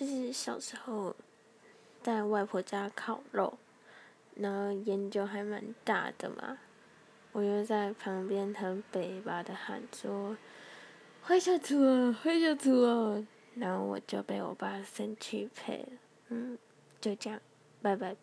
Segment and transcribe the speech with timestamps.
[0.00, 1.14] 就是小时候
[2.02, 3.58] 在外婆家烤肉，
[4.34, 6.56] 然后烟就还蛮大的嘛，
[7.32, 10.34] 我就在旁边很北吧的喊说
[11.22, 15.88] ：“坏小兔啊，坏小兔啊！”然后我就被我爸生气配了，
[16.28, 16.56] 嗯，
[16.98, 17.38] 就这样，
[17.82, 18.16] 拜拜。